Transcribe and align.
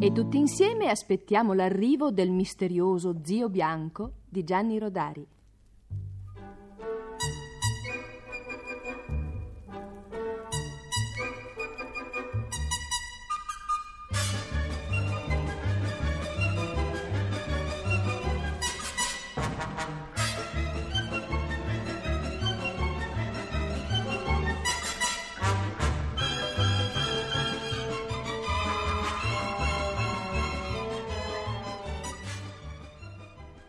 E 0.00 0.12
tutti 0.12 0.38
insieme 0.38 0.90
aspettiamo 0.90 1.54
l'arrivo 1.54 2.12
del 2.12 2.30
misterioso 2.30 3.16
zio 3.24 3.48
bianco 3.48 4.12
di 4.28 4.44
Gianni 4.44 4.78
Rodari. 4.78 5.26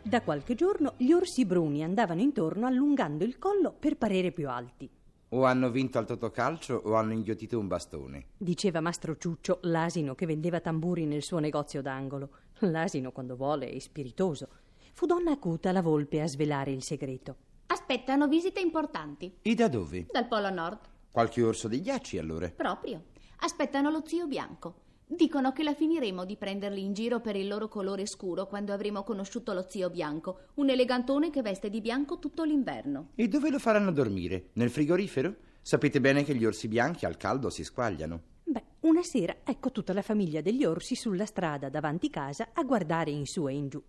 Da 0.09 0.23
qualche 0.23 0.55
giorno 0.55 0.95
gli 0.97 1.11
orsi 1.11 1.45
bruni 1.45 1.83
andavano 1.83 2.19
intorno 2.19 2.65
allungando 2.65 3.23
il 3.23 3.37
collo 3.37 3.71
per 3.71 3.95
parere 3.95 4.31
più 4.31 4.49
alti. 4.49 4.89
O 5.29 5.43
hanno 5.45 5.69
vinto 5.69 5.99
al 5.99 6.07
totocalcio 6.07 6.81
o 6.83 6.95
hanno 6.95 7.13
inghiottito 7.13 7.59
un 7.59 7.67
bastone. 7.67 8.29
Diceva 8.35 8.81
Mastro 8.81 9.17
Ciuccio, 9.17 9.59
l'asino 9.61 10.15
che 10.15 10.25
vendeva 10.25 10.61
tamburi 10.61 11.05
nel 11.05 11.21
suo 11.21 11.37
negozio 11.37 11.83
d'angolo. 11.83 12.29
L'asino, 12.61 13.11
quando 13.11 13.35
vuole, 13.35 13.69
è 13.69 13.77
spiritoso. 13.77 14.47
Fu 14.93 15.05
donna 15.05 15.29
acuta 15.29 15.71
la 15.71 15.83
volpe 15.83 16.21
a 16.21 16.27
svelare 16.27 16.71
il 16.71 16.81
segreto. 16.81 17.35
Aspettano 17.67 18.27
visite 18.27 18.59
importanti. 18.59 19.31
E 19.43 19.53
da 19.53 19.67
dove? 19.67 20.07
Dal 20.11 20.27
Polo 20.27 20.49
Nord. 20.49 20.79
Qualche 21.11 21.43
orso 21.43 21.67
dei 21.67 21.81
ghiacci, 21.81 22.17
allora. 22.17 22.49
Proprio. 22.49 23.03
Aspettano 23.41 23.91
lo 23.91 24.01
zio 24.03 24.25
bianco. 24.25 24.87
Dicono 25.11 25.53
che 25.53 25.63
la 25.63 25.73
finiremo 25.73 26.23
di 26.23 26.35
prenderli 26.35 26.83
in 26.83 26.93
giro 26.93 27.19
per 27.19 27.35
il 27.35 27.47
loro 27.47 27.67
colore 27.67 28.05
scuro 28.05 28.45
quando 28.45 28.73
avremo 28.73 29.01
conosciuto 29.01 29.53
lo 29.53 29.65
zio 29.67 29.89
bianco, 29.89 30.41
un 30.55 30.69
elegantone 30.69 31.31
che 31.31 31.41
veste 31.41 31.71
di 31.71 31.81
bianco 31.81 32.19
tutto 32.19 32.43
l'inverno. 32.43 33.09
E 33.15 33.27
dove 33.27 33.49
lo 33.49 33.57
faranno 33.57 33.91
dormire? 33.91 34.49
Nel 34.53 34.69
frigorifero? 34.69 35.35
Sapete 35.63 35.99
bene 35.99 36.23
che 36.23 36.35
gli 36.35 36.45
orsi 36.45 36.67
bianchi 36.67 37.07
al 37.07 37.17
caldo 37.17 37.49
si 37.49 37.63
squagliano. 37.63 38.21
Beh, 38.43 38.63
una 38.81 39.01
sera 39.01 39.37
ecco 39.43 39.71
tutta 39.71 39.93
la 39.93 40.03
famiglia 40.03 40.41
degli 40.41 40.63
orsi 40.63 40.93
sulla 40.93 41.25
strada 41.25 41.69
davanti 41.69 42.11
casa 42.11 42.49
a 42.53 42.61
guardare 42.61 43.09
in 43.09 43.25
su 43.25 43.49
e 43.49 43.53
in 43.53 43.67
giù. 43.67 43.81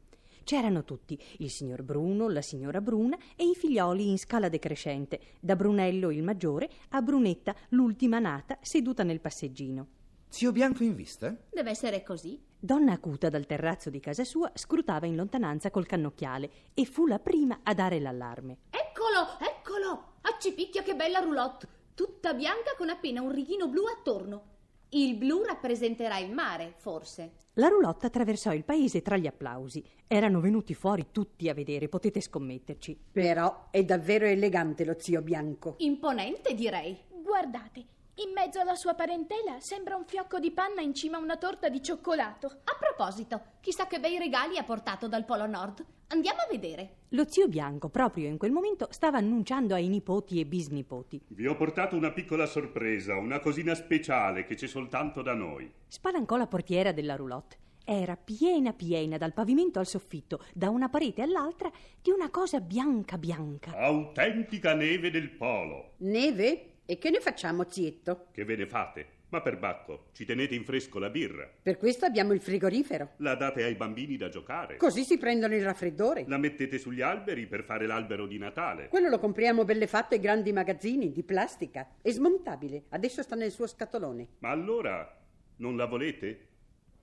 C'erano 0.42 0.84
tutti, 0.84 1.20
il 1.40 1.50
signor 1.50 1.82
Bruno, 1.82 2.30
la 2.30 2.40
signora 2.40 2.80
Bruna 2.80 3.18
e 3.36 3.44
i 3.44 3.54
figlioli 3.54 4.08
in 4.08 4.16
scala 4.16 4.48
decrescente, 4.48 5.20
da 5.38 5.54
Brunello 5.54 6.10
il 6.10 6.22
maggiore 6.22 6.70
a 6.88 7.02
Brunetta, 7.02 7.54
l'ultima 7.68 8.18
nata, 8.20 8.56
seduta 8.62 9.02
nel 9.02 9.20
passeggino. 9.20 9.86
Zio 10.32 10.52
Bianco 10.52 10.84
in 10.84 10.94
vista? 10.94 11.36
Deve 11.50 11.70
essere 11.70 12.04
così. 12.04 12.40
Donna 12.56 12.92
acuta 12.92 13.28
dal 13.28 13.46
terrazzo 13.46 13.90
di 13.90 13.98
casa 13.98 14.22
sua 14.22 14.50
scrutava 14.54 15.06
in 15.06 15.16
lontananza 15.16 15.72
col 15.72 15.86
cannocchiale 15.86 16.50
e 16.72 16.84
fu 16.84 17.08
la 17.08 17.18
prima 17.18 17.60
a 17.64 17.74
dare 17.74 17.98
l'allarme. 17.98 18.58
Eccolo, 18.70 19.26
eccolo! 19.40 20.12
Accipicchia 20.20 20.84
che 20.84 20.94
bella 20.94 21.18
roulotte! 21.18 21.66
Tutta 21.94 22.32
bianca 22.32 22.76
con 22.78 22.90
appena 22.90 23.20
un 23.20 23.32
righino 23.32 23.66
blu 23.66 23.86
attorno. 23.86 24.42
Il 24.90 25.16
blu 25.16 25.42
rappresenterà 25.42 26.18
il 26.18 26.32
mare, 26.32 26.74
forse. 26.76 27.32
La 27.54 27.66
roulotte 27.66 28.06
attraversò 28.06 28.52
il 28.52 28.64
paese 28.64 29.02
tra 29.02 29.16
gli 29.16 29.26
applausi. 29.26 29.84
Erano 30.06 30.40
venuti 30.40 30.74
fuori 30.74 31.08
tutti 31.10 31.48
a 31.48 31.54
vedere, 31.54 31.88
potete 31.88 32.20
scommetterci. 32.20 32.96
Però 33.10 33.66
è 33.72 33.82
davvero 33.82 34.26
elegante 34.26 34.84
lo 34.84 34.94
zio 34.96 35.22
bianco. 35.22 35.74
Imponente, 35.78 36.54
direi. 36.54 36.96
Guardate, 37.20 37.84
in 38.22 38.32
mezzo 38.34 38.60
alla 38.60 38.74
sua 38.74 38.94
parentela 38.94 39.60
sembra 39.60 39.96
un 39.96 40.04
fiocco 40.04 40.38
di 40.38 40.50
panna 40.50 40.82
in 40.82 40.94
cima 40.94 41.16
a 41.16 41.20
una 41.20 41.38
torta 41.38 41.70
di 41.70 41.82
cioccolato. 41.82 42.46
A 42.64 42.76
proposito, 42.78 43.42
chissà 43.60 43.86
che 43.86 43.98
bei 43.98 44.18
regali 44.18 44.58
ha 44.58 44.62
portato 44.62 45.08
dal 45.08 45.24
Polo 45.24 45.46
Nord. 45.46 45.84
Andiamo 46.08 46.40
a 46.40 46.48
vedere. 46.50 46.96
Lo 47.10 47.26
zio 47.26 47.48
Bianco, 47.48 47.88
proprio 47.88 48.28
in 48.28 48.36
quel 48.36 48.52
momento, 48.52 48.88
stava 48.90 49.16
annunciando 49.16 49.74
ai 49.74 49.88
nipoti 49.88 50.38
e 50.38 50.44
bisnipoti. 50.44 51.20
Vi 51.28 51.46
ho 51.46 51.56
portato 51.56 51.96
una 51.96 52.12
piccola 52.12 52.44
sorpresa, 52.44 53.16
una 53.16 53.40
cosina 53.40 53.74
speciale 53.74 54.44
che 54.44 54.54
c'è 54.54 54.66
soltanto 54.66 55.22
da 55.22 55.32
noi. 55.32 55.72
Spalancò 55.86 56.36
la 56.36 56.46
portiera 56.46 56.92
della 56.92 57.16
roulotte. 57.16 57.56
Era 57.84 58.16
piena 58.16 58.74
piena 58.74 59.16
dal 59.16 59.32
pavimento 59.32 59.78
al 59.78 59.86
soffitto, 59.86 60.44
da 60.52 60.68
una 60.68 60.90
parete 60.90 61.22
all'altra, 61.22 61.70
di 62.02 62.10
una 62.10 62.28
cosa 62.28 62.60
bianca 62.60 63.16
bianca. 63.16 63.72
Autentica 63.74 64.74
neve 64.74 65.10
del 65.10 65.30
polo. 65.30 65.94
Neve? 65.98 66.69
E 66.90 66.98
che 66.98 67.10
ne 67.10 67.20
facciamo, 67.20 67.70
zietto? 67.70 68.26
Che 68.32 68.44
ve 68.44 68.56
ne 68.56 68.66
fate? 68.66 69.06
Ma 69.28 69.40
per 69.42 69.60
Bacco, 69.60 70.06
ci 70.10 70.24
tenete 70.24 70.56
in 70.56 70.64
fresco 70.64 70.98
la 70.98 71.08
birra. 71.08 71.48
Per 71.62 71.76
questo 71.76 72.04
abbiamo 72.04 72.32
il 72.32 72.40
frigorifero. 72.40 73.10
La 73.18 73.36
date 73.36 73.62
ai 73.62 73.76
bambini 73.76 74.16
da 74.16 74.28
giocare. 74.28 74.76
Così 74.76 75.04
si 75.04 75.16
prendono 75.16 75.54
il 75.54 75.62
raffreddore. 75.62 76.24
La 76.26 76.36
mettete 76.36 76.78
sugli 76.78 77.00
alberi 77.00 77.46
per 77.46 77.62
fare 77.62 77.86
l'albero 77.86 78.26
di 78.26 78.38
Natale. 78.38 78.88
Quello 78.88 79.08
lo 79.08 79.20
compriamo 79.20 79.64
belle 79.64 79.86
fatto 79.86 80.14
ai 80.14 80.20
grandi 80.20 80.52
magazzini, 80.52 81.12
di 81.12 81.22
plastica. 81.22 81.86
È 82.02 82.10
smontabile. 82.10 82.86
Adesso 82.88 83.22
sta 83.22 83.36
nel 83.36 83.52
suo 83.52 83.68
scatolone. 83.68 84.26
Ma 84.40 84.50
allora 84.50 85.16
non 85.58 85.76
la 85.76 85.86
volete? 85.86 86.48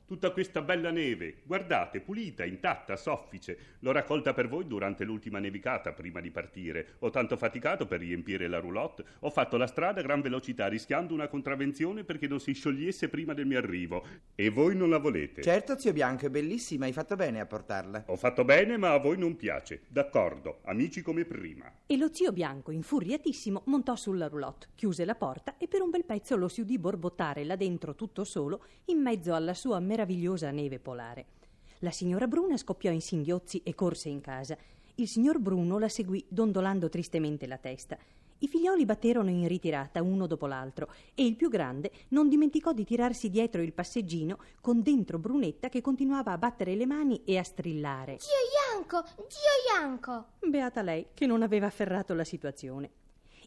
Tutta 0.08 0.32
questa 0.32 0.62
bella 0.62 0.90
neve, 0.90 1.40
guardate, 1.44 2.00
pulita, 2.00 2.46
intatta, 2.46 2.96
soffice. 2.96 3.76
L'ho 3.80 3.92
raccolta 3.92 4.32
per 4.32 4.48
voi 4.48 4.66
durante 4.66 5.04
l'ultima 5.04 5.40
nevicata 5.40 5.92
prima 5.92 6.22
di 6.22 6.32
partire. 6.32 6.96
Ho 7.00 7.10
tanto 7.10 7.36
faticato 7.36 7.86
per 7.88 8.00
riempire 8.00 8.48
la 8.48 8.60
roulotte. 8.60 9.04
Ho 9.20 9.30
fatto 9.30 9.58
la 9.58 9.68
strada 9.68 10.00
a 10.00 10.04
gran 10.04 10.22
velocità 10.22 10.68
rischiando 10.68 11.14
una 11.14 11.28
contravvenzione 11.28 12.06
perché 12.06 12.26
non 12.30 12.40
si 12.40 12.54
sciogliesse 12.54 13.10
prima 13.10 13.34
del 13.34 13.48
mio 13.48 13.58
arrivo. 13.58 14.06
E 14.34 14.50
voi 14.50 14.78
non 14.78 14.90
la 14.90 14.98
volete? 14.98 15.42
Certo, 15.42 15.78
zio 15.78 15.92
Bianco, 15.92 16.28
è 16.28 16.30
bellissima, 16.30 16.86
hai 16.86 16.94
fatto 16.94 17.18
bene 17.18 17.42
a 17.42 17.46
portarla. 17.46 18.06
Ho 18.08 18.16
fatto 18.16 18.46
bene, 18.46 18.78
ma 18.78 18.94
a 18.94 19.00
voi 19.00 19.18
non 19.18 19.36
piace. 19.36 19.82
D'accordo, 19.90 20.60
amici 20.64 21.02
come 21.02 21.26
prima. 21.26 21.70
E 21.86 21.98
lo 21.98 22.14
zio 22.14 22.32
Bianco, 22.32 22.72
infuriatissimo, 22.72 23.64
montò 23.66 23.98
sulla 23.98 24.30
roulotte, 24.30 24.68
chiuse 24.74 25.04
la 25.04 25.16
porta 25.16 25.58
e 25.58 25.68
per 25.68 25.82
un 25.82 25.90
bel 25.90 26.06
pezzo 26.06 26.38
lo 26.38 26.48
si 26.48 26.62
udì 26.62 26.80
borbottare 26.80 27.44
là 27.44 27.58
dentro 27.58 27.94
tutto 27.94 28.24
solo, 28.24 28.64
in 28.86 29.02
mezzo 29.02 29.34
alla 29.34 29.54
sua 29.54 29.82
meravigliosa 29.98 30.52
neve 30.52 30.78
polare. 30.78 31.26
La 31.80 31.90
signora 31.90 32.28
Bruna 32.28 32.56
scoppiò 32.56 32.92
in 32.92 33.02
singhiozzi 33.02 33.62
e 33.64 33.74
corse 33.74 34.10
in 34.10 34.22
casa. 34.22 34.56
Il 34.96 35.08
signor 35.08 35.40
Bruno 35.40 35.80
la 35.80 35.90
seguì 35.90 36.24
dondolando 36.28 36.88
tristemente 36.88 37.48
la 37.48 37.58
testa. 37.58 37.98
I 38.40 38.48
figlioli 38.48 38.86
batterono 38.86 39.32
in 39.32 39.48
ritirata 39.48 40.04
uno 40.04 40.28
dopo 40.28 40.46
l'altro 40.46 40.94
e 41.16 41.26
il 41.26 41.36
più 41.36 41.50
grande 41.50 41.92
non 42.10 42.30
dimenticò 42.30 42.72
di 42.74 42.86
tirarsi 42.86 43.32
dietro 43.32 43.64
il 43.64 43.74
passeggino 43.74 44.38
con 44.62 44.84
dentro 44.84 45.18
Brunetta 45.18 45.70
che 45.70 45.82
continuava 45.82 46.32
a 46.34 46.38
battere 46.38 46.76
le 46.76 46.86
mani 46.86 47.24
e 47.26 47.40
a 47.40 47.44
strillare. 47.44 48.18
Zio 48.20 48.76
Ianco, 48.76 49.04
zio 49.04 49.74
Ianco! 49.74 50.26
Beata 50.42 50.84
lei 50.84 51.08
che 51.16 51.26
non 51.26 51.42
aveva 51.42 51.66
afferrato 51.66 52.14
la 52.14 52.24
situazione. 52.24 52.92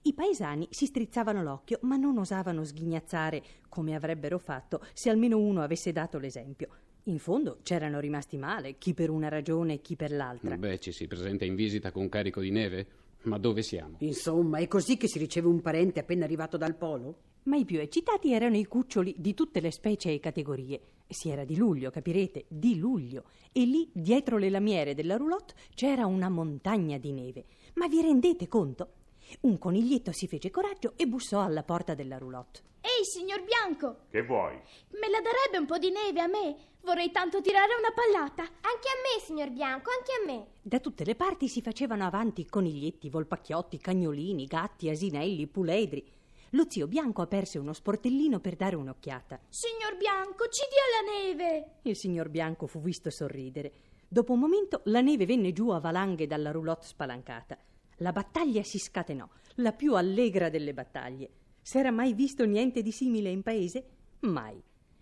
I 0.02 0.14
paesani 0.14 0.66
si 0.70 0.86
strizzavano 0.86 1.42
l'occhio, 1.42 1.78
ma 1.82 1.96
non 1.96 2.16
osavano 2.16 2.64
sghignazzare, 2.64 3.42
come 3.68 3.94
avrebbero 3.94 4.38
fatto 4.38 4.80
se 4.94 5.10
almeno 5.10 5.38
uno 5.38 5.60
avesse 5.60 5.92
dato 5.92 6.18
l'esempio. 6.18 6.68
In 7.04 7.18
fondo 7.18 7.58
c'erano 7.62 8.00
rimasti 8.00 8.38
male, 8.38 8.78
chi 8.78 8.94
per 8.94 9.10
una 9.10 9.28
ragione 9.28 9.74
e 9.74 9.80
chi 9.82 9.96
per 9.96 10.12
l'altra. 10.12 10.56
Beh, 10.56 10.78
ci 10.78 10.92
si 10.92 11.06
presenta 11.06 11.44
in 11.44 11.54
visita 11.54 11.92
con 11.92 12.02
un 12.02 12.08
carico 12.08 12.40
di 12.40 12.50
neve? 12.50 12.86
Ma 13.22 13.36
dove 13.36 13.60
siamo? 13.60 13.96
Insomma, 13.98 14.58
è 14.58 14.66
così 14.68 14.96
che 14.96 15.06
si 15.06 15.18
riceve 15.18 15.48
un 15.48 15.60
parente 15.60 16.00
appena 16.00 16.24
arrivato 16.24 16.56
dal 16.56 16.76
polo? 16.76 17.18
Ma 17.42 17.56
i 17.56 17.66
più 17.66 17.78
eccitati 17.78 18.32
erano 18.32 18.56
i 18.56 18.64
cuccioli 18.64 19.14
di 19.18 19.34
tutte 19.34 19.60
le 19.60 19.70
specie 19.70 20.12
e 20.12 20.18
categorie. 20.18 20.80
Si 21.06 21.28
era 21.28 21.44
di 21.44 21.56
luglio, 21.56 21.90
capirete, 21.90 22.46
di 22.48 22.78
luglio. 22.78 23.24
E 23.52 23.64
lì, 23.64 23.90
dietro 23.92 24.38
le 24.38 24.48
lamiere 24.48 24.94
della 24.94 25.16
roulotte, 25.16 25.54
c'era 25.74 26.06
una 26.06 26.30
montagna 26.30 26.96
di 26.96 27.12
neve. 27.12 27.44
Ma 27.74 27.86
vi 27.86 28.00
rendete 28.00 28.48
conto? 28.48 28.92
Un 29.40 29.58
coniglietto 29.58 30.12
si 30.12 30.26
fece 30.26 30.50
coraggio 30.50 30.94
e 30.96 31.06
bussò 31.06 31.40
alla 31.40 31.62
porta 31.62 31.94
della 31.94 32.18
roulotte. 32.18 32.60
Ehi, 32.80 33.04
signor 33.04 33.42
Bianco! 33.42 34.06
Che 34.10 34.22
vuoi? 34.22 34.54
Me 34.54 35.08
la 35.10 35.20
darebbe 35.20 35.58
un 35.58 35.66
po' 35.66 35.78
di 35.78 35.90
neve 35.90 36.20
a 36.20 36.26
me? 36.26 36.56
Vorrei 36.82 37.10
tanto 37.10 37.40
tirare 37.40 37.72
una 37.78 37.92
pallata. 37.92 38.42
Anche 38.42 38.88
a 38.88 39.00
me, 39.02 39.20
signor 39.22 39.50
Bianco, 39.50 39.90
anche 39.90 40.12
a 40.12 40.24
me. 40.26 40.46
Da 40.62 40.80
tutte 40.80 41.04
le 41.04 41.14
parti 41.14 41.48
si 41.48 41.60
facevano 41.62 42.04
avanti 42.04 42.46
coniglietti, 42.46 43.10
volpacchiotti, 43.10 43.78
cagnolini, 43.78 44.46
gatti, 44.46 44.88
asinelli, 44.88 45.46
puledri. 45.46 46.04
Lo 46.50 46.64
zio 46.68 46.88
Bianco 46.88 47.22
aperse 47.22 47.58
uno 47.58 47.72
sportellino 47.72 48.40
per 48.40 48.56
dare 48.56 48.76
un'occhiata. 48.76 49.38
Signor 49.48 49.96
Bianco, 49.96 50.48
ci 50.48 50.62
dia 50.68 50.82
la 50.96 51.12
neve! 51.12 51.70
Il 51.82 51.96
signor 51.96 52.28
Bianco 52.28 52.66
fu 52.66 52.80
visto 52.80 53.10
sorridere. 53.10 53.72
Dopo 54.08 54.32
un 54.32 54.40
momento 54.40 54.80
la 54.86 55.00
neve 55.00 55.26
venne 55.26 55.52
giù 55.52 55.68
a 55.68 55.78
valanghe 55.78 56.26
dalla 56.26 56.50
roulotte 56.50 56.86
spalancata. 56.86 57.56
La 58.02 58.12
battaglia 58.12 58.62
si 58.62 58.78
scatenò, 58.78 59.28
la 59.56 59.72
più 59.72 59.94
allegra 59.94 60.48
delle 60.48 60.72
battaglie. 60.72 61.28
S'era 61.60 61.90
mai 61.90 62.14
visto 62.14 62.46
niente 62.46 62.80
di 62.80 62.92
simile 62.92 63.28
in 63.28 63.42
paese? 63.42 63.84
Mai. 64.20 64.58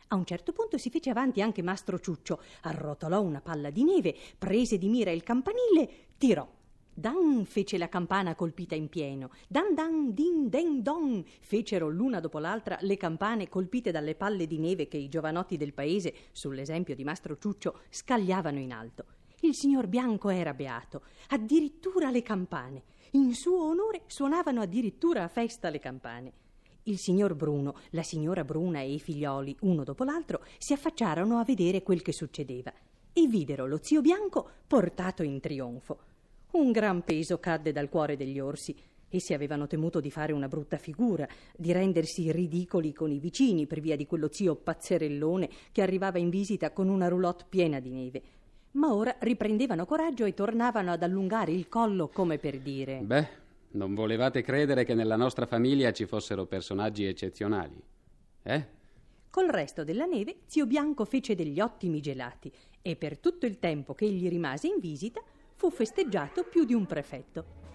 A 0.09 0.17
un 0.17 0.25
certo 0.25 0.51
punto 0.53 0.79
si 0.79 0.91
fece 0.91 1.11
avanti 1.11 1.41
anche 1.41 1.63
Mastro 1.63 2.01
Ciuccio, 2.01 2.43
arrotolò 2.63 3.21
una 3.21 3.41
palla 3.41 3.71
di 3.71 3.85
neve, 3.85 4.17
prese 4.37 4.79
di 4.79 4.89
mira 4.89 5.13
il 5.13 5.23
campanile, 5.23 5.89
tirò. 6.19 6.49
Dan 6.93 7.45
fece 7.45 7.79
la 7.79 7.89
campana 7.89 8.35
colpita 8.35 8.75
in 8.75 8.89
pieno. 8.89 9.31
Dan 9.47 9.77
dan 9.77 10.13
din 10.13 10.49
den 10.49 10.83
don 10.83 11.25
fecero 11.39 11.89
l'una 11.89 12.19
dopo 12.19 12.41
l'altra 12.41 12.79
le 12.81 12.97
campane 12.97 13.49
colpite 13.49 13.93
dalle 13.93 14.17
palle 14.17 14.49
di 14.49 14.59
neve 14.59 14.89
che 14.89 14.97
i 14.97 15.09
giovanotti 15.09 15.57
del 15.57 15.73
paese, 15.73 16.13
sull'esempio 16.33 16.97
di 16.97 17.05
Mastro 17.05 17.39
Ciuccio, 17.39 17.83
scagliavano 17.91 18.59
in 18.59 18.73
alto. 18.73 19.05
Il 19.43 19.55
signor 19.55 19.87
Bianco 19.87 20.31
era 20.31 20.53
beato, 20.53 21.03
addirittura 21.29 22.11
le 22.11 22.23
campane. 22.23 22.83
In 23.13 23.35
suo 23.35 23.69
onore 23.69 24.03
suonavano 24.07 24.61
addirittura 24.61 25.23
a 25.23 25.29
festa 25.29 25.71
le 25.71 25.79
campane. 25.79 26.33
Il 26.85 26.99
signor 26.99 27.35
Bruno, 27.37 27.77
la 27.91 28.03
signora 28.03 28.43
Bruna 28.43 28.81
e 28.81 28.93
i 28.93 28.99
figlioli, 28.99 29.57
uno 29.61 29.85
dopo 29.85 30.03
l'altro, 30.03 30.43
si 30.59 30.73
affacciarono 30.73 31.39
a 31.39 31.45
vedere 31.45 31.85
quel 31.85 32.03
che 32.03 32.13
succedeva 32.13 32.73
e 33.13 33.27
videro 33.29 33.67
lo 33.67 33.79
zio 33.81 34.01
Bianco 34.01 34.49
portato 34.67 35.23
in 35.23 35.39
trionfo. 35.39 35.99
Un 36.53 36.73
gran 36.73 37.05
peso 37.05 37.39
cadde 37.39 37.71
dal 37.71 37.89
cuore 37.89 38.17
degli 38.17 38.41
orsi. 38.41 38.75
Essi 39.09 39.35
avevano 39.35 39.69
temuto 39.69 40.01
di 40.01 40.11
fare 40.11 40.33
una 40.33 40.49
brutta 40.49 40.79
figura, 40.79 41.29
di 41.57 41.71
rendersi 41.71 42.33
ridicoli 42.33 42.93
con 42.93 43.13
i 43.13 43.21
vicini 43.21 43.67
per 43.69 43.81
via 43.81 43.95
di 43.95 44.07
quello 44.07 44.29
zio 44.33 44.57
pazzerellone 44.57 45.49
che 45.71 45.83
arrivava 45.83 46.19
in 46.19 46.29
visita 46.29 46.73
con 46.73 46.89
una 46.89 47.07
roulotte 47.07 47.45
piena 47.49 47.79
di 47.79 47.91
neve. 47.91 48.23
Ma 48.73 48.93
ora 48.93 49.17
riprendevano 49.21 49.87
coraggio 49.87 50.25
e 50.25 50.35
tornavano 50.35 50.93
ad 50.93 51.03
allungare 51.03 51.53
il 51.53 51.69
collo 51.69 52.09
come 52.09 52.39
per 52.39 52.59
dire: 52.59 53.01
Beh, 53.03 53.29
non 53.71 53.95
volevate 53.95 54.43
credere 54.43 54.85
che 54.85 54.95
nella 54.95 55.17
nostra 55.17 55.47
famiglia 55.47 55.93
ci 55.93 56.07
fossero 56.07 56.47
personaggi 56.47 57.05
eccezionali, 57.05 57.83
eh? 58.43 58.77
Col 59.31 59.49
resto 59.49 59.85
della 59.85 60.07
neve, 60.07 60.39
zio 60.47 60.67
Bianco 60.67 61.05
fece 61.05 61.35
degli 61.35 61.61
ottimi 61.61 62.01
gelati 62.01 62.51
e 62.81 62.97
per 62.97 63.19
tutto 63.19 63.47
il 63.47 63.59
tempo 63.59 63.95
che 63.95 64.07
egli 64.07 64.29
rimase 64.29 64.69
in 64.69 64.81
visita 64.81 65.21
fu 65.55 65.71
festeggiato 65.71 66.45
più 66.45 66.65
di 66.65 66.75
un 66.75 66.87
prefetto. 66.87 67.68